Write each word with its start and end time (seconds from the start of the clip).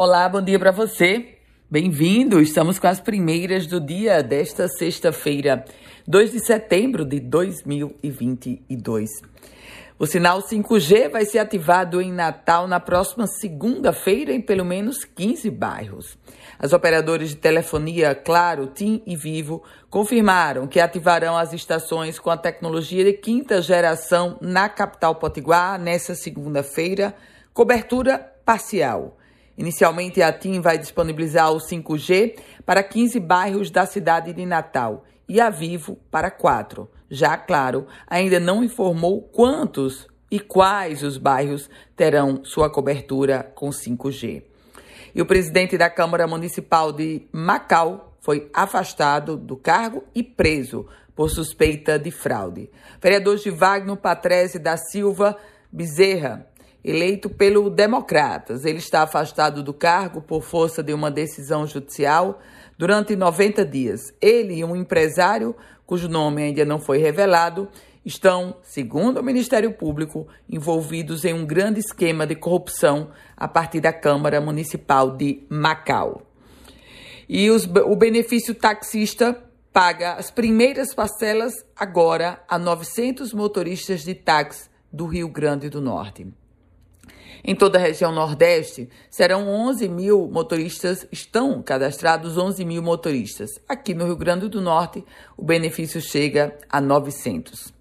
Olá, 0.00 0.28
bom 0.28 0.40
dia 0.40 0.60
para 0.60 0.70
você. 0.70 1.38
Bem-vindo! 1.68 2.40
Estamos 2.40 2.78
com 2.78 2.86
as 2.86 3.00
primeiras 3.00 3.66
do 3.66 3.80
dia 3.80 4.22
desta 4.22 4.68
sexta-feira, 4.68 5.64
2 6.06 6.30
de 6.30 6.38
setembro 6.38 7.04
de 7.04 7.18
2022. 7.18 9.10
O 9.98 10.06
sinal 10.06 10.40
5G 10.40 11.10
vai 11.10 11.24
ser 11.24 11.40
ativado 11.40 12.00
em 12.00 12.12
Natal 12.12 12.68
na 12.68 12.78
próxima 12.78 13.26
segunda-feira 13.26 14.32
em 14.32 14.40
pelo 14.40 14.64
menos 14.64 15.04
15 15.04 15.50
bairros. 15.50 16.16
As 16.60 16.72
operadoras 16.72 17.30
de 17.30 17.34
telefonia 17.34 18.14
Claro, 18.14 18.68
TIM 18.68 19.02
e 19.04 19.16
Vivo 19.16 19.64
confirmaram 19.90 20.68
que 20.68 20.78
ativarão 20.78 21.36
as 21.36 21.52
estações 21.52 22.20
com 22.20 22.30
a 22.30 22.36
tecnologia 22.36 23.04
de 23.04 23.14
quinta 23.14 23.60
geração 23.60 24.38
na 24.40 24.68
capital 24.68 25.16
potiguar 25.16 25.76
nesta 25.76 26.14
segunda-feira, 26.14 27.16
cobertura 27.52 28.16
parcial. 28.44 29.17
Inicialmente, 29.58 30.22
a 30.22 30.32
TIM 30.32 30.60
vai 30.60 30.78
disponibilizar 30.78 31.50
o 31.50 31.56
5G 31.56 32.38
para 32.64 32.80
15 32.80 33.18
bairros 33.18 33.72
da 33.72 33.84
cidade 33.84 34.32
de 34.32 34.46
Natal 34.46 35.04
e 35.28 35.40
a 35.40 35.50
Vivo 35.50 35.98
para 36.12 36.30
quatro. 36.30 36.88
Já, 37.10 37.36
claro, 37.36 37.88
ainda 38.06 38.38
não 38.38 38.62
informou 38.62 39.20
quantos 39.20 40.06
e 40.30 40.38
quais 40.38 41.02
os 41.02 41.18
bairros 41.18 41.68
terão 41.96 42.44
sua 42.44 42.70
cobertura 42.70 43.50
com 43.56 43.70
5G. 43.70 44.44
E 45.12 45.20
o 45.20 45.26
presidente 45.26 45.76
da 45.76 45.90
Câmara 45.90 46.28
Municipal 46.28 46.92
de 46.92 47.26
Macau 47.32 48.16
foi 48.20 48.48
afastado 48.54 49.36
do 49.36 49.56
cargo 49.56 50.04
e 50.14 50.22
preso 50.22 50.86
por 51.16 51.30
suspeita 51.30 51.98
de 51.98 52.12
fraude. 52.12 52.70
Vereador 53.02 53.36
de 53.38 53.50
Wagner 53.50 53.96
Patrese 53.96 54.60
da 54.60 54.76
Silva 54.76 55.36
Bezerra 55.72 56.46
eleito 56.84 57.28
pelo 57.28 57.68
Democratas. 57.68 58.64
Ele 58.64 58.78
está 58.78 59.02
afastado 59.02 59.62
do 59.62 59.74
cargo 59.74 60.20
por 60.20 60.42
força 60.42 60.82
de 60.82 60.92
uma 60.92 61.10
decisão 61.10 61.66
judicial 61.66 62.40
durante 62.76 63.16
90 63.16 63.64
dias. 63.64 64.12
Ele 64.20 64.54
e 64.54 64.64
um 64.64 64.76
empresário, 64.76 65.54
cujo 65.86 66.08
nome 66.08 66.42
ainda 66.42 66.64
não 66.64 66.78
foi 66.78 66.98
revelado, 66.98 67.68
estão, 68.04 68.56
segundo 68.62 69.18
o 69.18 69.22
Ministério 69.22 69.72
Público, 69.72 70.26
envolvidos 70.48 71.24
em 71.24 71.34
um 71.34 71.44
grande 71.44 71.80
esquema 71.80 72.26
de 72.26 72.34
corrupção 72.34 73.10
a 73.36 73.46
partir 73.46 73.80
da 73.80 73.92
Câmara 73.92 74.40
Municipal 74.40 75.16
de 75.16 75.44
Macau. 75.48 76.22
E 77.28 77.50
os, 77.50 77.66
o 77.66 77.94
benefício 77.94 78.54
taxista 78.54 79.36
paga 79.72 80.14
as 80.14 80.30
primeiras 80.30 80.94
parcelas 80.94 81.52
agora 81.76 82.42
a 82.48 82.58
900 82.58 83.34
motoristas 83.34 84.02
de 84.02 84.14
táxi 84.14 84.70
do 84.90 85.06
Rio 85.06 85.28
Grande 85.28 85.68
do 85.68 85.80
Norte. 85.80 86.26
Em 87.44 87.54
toda 87.54 87.78
a 87.78 87.80
região 87.80 88.12
Nordeste, 88.12 88.88
serão 89.10 89.48
11 89.48 89.88
mil 89.88 90.28
motoristas, 90.28 91.06
estão 91.10 91.62
cadastrados 91.62 92.36
11 92.36 92.64
mil 92.64 92.82
motoristas. 92.82 93.60
Aqui 93.68 93.94
no 93.94 94.04
Rio 94.06 94.16
Grande 94.16 94.48
do 94.48 94.60
Norte, 94.60 95.04
o 95.36 95.44
benefício 95.44 96.00
chega 96.00 96.56
a 96.68 96.80
900. 96.80 97.72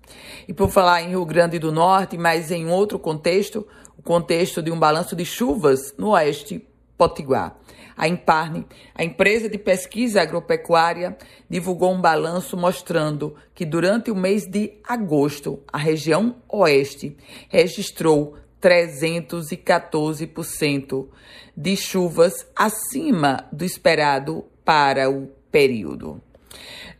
E 0.47 0.53
por 0.53 0.69
falar 0.69 1.01
em 1.01 1.09
Rio 1.09 1.25
Grande 1.25 1.59
do 1.59 1.71
Norte, 1.71 2.17
mas 2.17 2.51
em 2.51 2.67
outro 2.67 2.97
contexto, 2.97 3.67
o 3.97 4.01
contexto 4.01 4.61
de 4.61 4.71
um 4.71 4.79
balanço 4.79 5.15
de 5.15 5.25
chuvas 5.25 5.93
no 5.97 6.09
oeste 6.11 6.65
potiguar. 6.97 7.55
A 7.95 8.07
Imparne, 8.07 8.65
a 8.93 9.03
empresa 9.03 9.49
de 9.49 9.57
pesquisa 9.57 10.21
agropecuária, 10.21 11.17
divulgou 11.49 11.91
um 11.91 12.01
balanço 12.01 12.55
mostrando 12.57 13.35
que 13.53 13.65
durante 13.65 14.11
o 14.11 14.15
mês 14.15 14.45
de 14.45 14.73
agosto, 14.87 15.61
a 15.71 15.77
região 15.77 16.35
oeste 16.47 17.17
registrou 17.49 18.35
314% 18.61 21.07
de 21.55 21.75
chuvas 21.75 22.45
acima 22.55 23.47
do 23.51 23.65
esperado 23.65 24.45
para 24.63 25.09
o 25.09 25.31
período. 25.51 26.21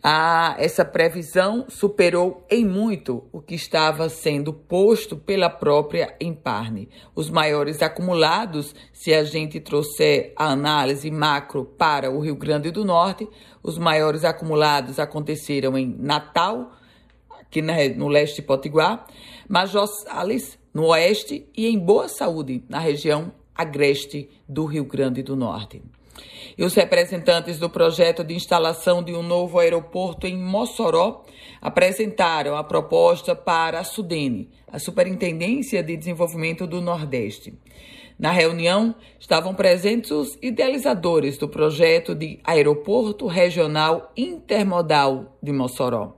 Ah, 0.03 0.55
essa 0.59 0.85
previsão 0.85 1.65
superou 1.67 2.45
em 2.49 2.65
muito 2.65 3.23
o 3.31 3.41
que 3.41 3.55
estava 3.55 4.07
sendo 4.09 4.53
posto 4.53 5.17
pela 5.17 5.49
própria 5.49 6.15
Emparne. 6.21 6.87
Os 7.15 7.29
maiores 7.29 7.81
acumulados, 7.81 8.75
se 8.93 9.13
a 9.13 9.23
gente 9.23 9.59
trouxer 9.59 10.33
a 10.35 10.51
análise 10.51 11.09
macro 11.09 11.65
para 11.65 12.11
o 12.11 12.19
Rio 12.19 12.35
Grande 12.35 12.71
do 12.71 12.85
Norte, 12.85 13.27
os 13.63 13.77
maiores 13.77 14.23
acumulados 14.23 14.99
aconteceram 14.99 15.77
em 15.77 15.95
Natal, 15.99 16.73
aqui 17.39 17.61
no 17.61 18.07
leste 18.07 18.37
de 18.37 18.41
Potiguar, 18.43 19.07
Major 19.49 19.87
Salles, 19.87 20.57
no 20.77 20.89
oeste, 20.89 21.49
e 21.57 21.65
em 21.65 21.79
Boa 21.79 22.07
Saúde, 22.07 22.63
na 22.69 22.77
região 22.77 23.31
agreste 23.55 24.29
do 24.47 24.63
Rio 24.65 24.85
Grande 24.85 25.23
do 25.23 25.35
Norte. 25.35 25.81
E 26.55 26.63
os 26.63 26.75
representantes 26.75 27.57
do 27.57 27.67
projeto 27.67 28.23
de 28.23 28.35
instalação 28.35 29.01
de 29.01 29.11
um 29.15 29.23
novo 29.23 29.57
aeroporto 29.57 30.27
em 30.27 30.37
Mossoró 30.37 31.25
apresentaram 31.59 32.55
a 32.55 32.63
proposta 32.63 33.35
para 33.35 33.79
a 33.79 33.83
Sudene, 33.83 34.51
a 34.71 34.77
Superintendência 34.77 35.81
de 35.81 35.97
Desenvolvimento 35.97 36.67
do 36.67 36.79
Nordeste. 36.79 37.57
Na 38.19 38.29
reunião 38.29 38.93
estavam 39.19 39.55
presentes 39.55 40.11
os 40.11 40.37
idealizadores 40.43 41.39
do 41.39 41.49
projeto 41.49 42.13
de 42.13 42.39
Aeroporto 42.43 43.25
Regional 43.25 44.11
Intermodal 44.15 45.39
de 45.41 45.51
Mossoró. 45.51 46.17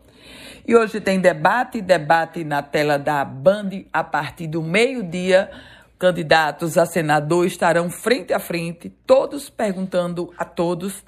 E 0.68 0.76
hoje 0.76 1.00
tem 1.00 1.20
debate, 1.20 1.82
debate 1.82 2.44
na 2.44 2.62
tela 2.62 2.98
da 2.98 3.24
Band 3.24 3.70
a 3.92 4.04
partir 4.04 4.48
do 4.48 4.62
meio-dia. 4.62 5.50
Candidatos 5.98 6.78
a 6.78 6.86
senador 6.86 7.46
estarão 7.46 7.90
frente 7.90 8.32
a 8.32 8.40
frente, 8.40 8.90
todos 9.06 9.50
perguntando 9.50 10.34
a 10.38 10.46
todos. 10.46 11.04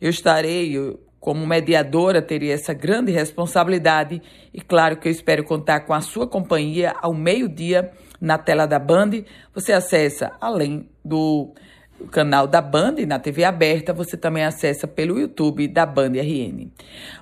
Eu 0.00 0.10
estarei, 0.10 0.76
eu, 0.76 1.00
como 1.18 1.46
mediadora, 1.46 2.20
teria 2.20 2.52
essa 2.52 2.74
grande 2.74 3.10
responsabilidade 3.10 4.20
e 4.52 4.60
claro 4.60 4.98
que 4.98 5.08
eu 5.08 5.12
espero 5.12 5.44
contar 5.44 5.80
com 5.80 5.94
a 5.94 6.02
sua 6.02 6.26
companhia 6.26 6.94
ao 7.00 7.14
meio-dia 7.14 7.90
na 8.20 8.36
tela 8.36 8.66
da 8.66 8.78
Band. 8.78 9.22
Você 9.54 9.72
acessa, 9.72 10.32
além 10.40 10.90
do 11.02 11.54
o 12.00 12.06
canal 12.06 12.46
da 12.46 12.60
Band 12.60 12.96
na 13.06 13.18
TV 13.18 13.44
aberta, 13.44 13.92
você 13.92 14.16
também 14.16 14.44
acessa 14.44 14.86
pelo 14.86 15.18
YouTube 15.18 15.68
da 15.68 15.86
Band 15.86 16.12
RN. 16.12 16.68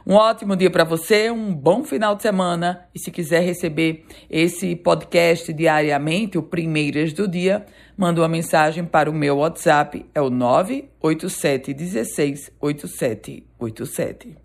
Um 0.07 0.15
ótimo 0.15 0.57
dia 0.57 0.71
para 0.71 0.85
você, 0.85 1.31
um 1.31 1.55
bom 1.55 1.85
final 1.85 2.17
de 2.17 2.23
semana 2.23 2.87
e 2.95 2.99
se 2.99 3.11
quiser 3.11 3.41
receber 3.41 4.05
esse 4.29 4.75
podcast 4.75 5.53
diariamente, 5.53 6.39
o 6.39 6.43
Primeiras 6.43 7.13
do 7.13 7.29
Dia, 7.29 7.65
manda 7.97 8.21
uma 8.21 8.29
mensagem 8.29 8.85
para 8.85 9.11
o 9.11 9.15
meu 9.15 9.39
WhatsApp, 9.39 10.05
é 10.15 10.21
o 10.21 10.31
987 10.31 11.73
16 11.73 12.51
8787. 12.61 14.42